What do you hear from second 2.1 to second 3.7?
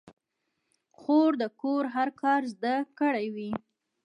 کار زده کړی وي.